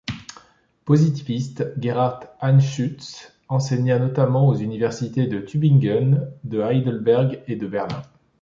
Positiviste, 0.89 1.75
Gerhard 1.79 2.29
Anschütz 2.41 3.31
enseigna 3.47 3.99
notamment 3.99 4.47
aux 4.47 4.55
universités 4.55 5.27
de 5.27 5.37
Tübingen, 5.39 6.27
de 6.43 6.59
Heidelberg 6.59 7.43
et 7.47 7.55
de 7.55 7.67
Berlin. 7.67 8.01